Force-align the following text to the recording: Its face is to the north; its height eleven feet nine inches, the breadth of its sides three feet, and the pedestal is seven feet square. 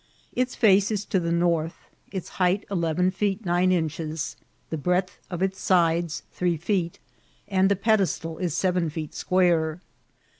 Its 0.33 0.55
face 0.55 0.89
is 0.89 1.05
to 1.05 1.19
the 1.19 1.31
north; 1.31 1.75
its 2.11 2.27
height 2.41 2.65
eleven 2.71 3.11
feet 3.11 3.45
nine 3.45 3.71
inches, 3.71 4.35
the 4.71 4.77
breadth 4.79 5.19
of 5.29 5.43
its 5.43 5.61
sides 5.61 6.23
three 6.31 6.57
feet, 6.57 6.97
and 7.47 7.69
the 7.69 7.75
pedestal 7.75 8.39
is 8.39 8.57
seven 8.57 8.89
feet 8.89 9.13
square. 9.13 9.79